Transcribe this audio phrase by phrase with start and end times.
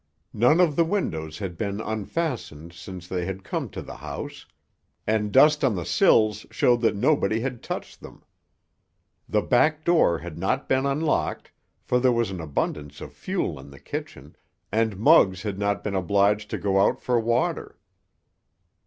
[0.33, 4.47] None of the windows had been unfastened since they had come to the house,
[5.05, 8.23] and dust on the sills showed that nobody had touched them.
[9.29, 11.51] The back door had not been unlocked,
[11.83, 14.35] for there was an abundance of fuel in the kitchen,
[14.71, 17.77] and Muggs had not been obliged to go out for water.